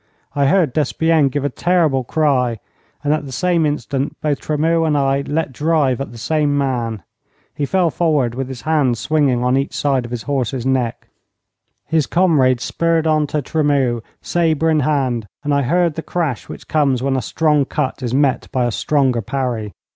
I 0.35 0.47
heard 0.47 0.73
Despienne 0.73 1.29
give 1.29 1.45
a 1.45 1.49
terrible 1.49 2.03
cry, 2.03 2.57
and 3.03 3.13
at 3.13 3.23
the 3.27 3.31
same 3.31 3.67
instant 3.67 4.17
both 4.19 4.39
Tremeau 4.39 4.83
and 4.83 4.97
I 4.97 5.21
let 5.27 5.53
drive 5.53 6.01
at 6.01 6.11
the 6.11 6.17
same 6.17 6.57
man. 6.57 7.03
He 7.53 7.67
fell 7.67 7.91
forward 7.91 8.33
with 8.33 8.47
his 8.47 8.61
hands 8.63 8.99
swinging 8.99 9.43
on 9.43 9.55
each 9.55 9.73
side 9.75 10.05
of 10.05 10.09
his 10.09 10.23
horse's 10.23 10.65
neck. 10.65 11.07
His 11.85 12.07
comrade 12.07 12.61
spurred 12.61 13.05
on 13.05 13.27
to 13.27 13.43
Tremeau, 13.43 14.01
sabre 14.23 14.71
in 14.71 14.79
hand, 14.79 15.27
and 15.43 15.53
I 15.53 15.61
heard 15.61 15.93
the 15.93 16.01
crash 16.01 16.49
which 16.49 16.67
comes 16.67 17.03
when 17.03 17.15
a 17.15 17.21
strong 17.21 17.65
cut 17.65 18.01
is 18.01 18.11
met 18.11 18.47
by 18.51 18.65
a 18.65 18.71
stronger 18.71 19.21
parry. 19.21 19.71